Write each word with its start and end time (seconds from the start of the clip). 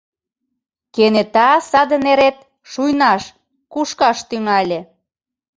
Кенета 0.93 1.49
саде 1.69 1.97
нерет 2.05 2.37
шуйнаш, 2.71 3.23
кушкаш 3.73 4.17
тӱҥале. 4.29 4.79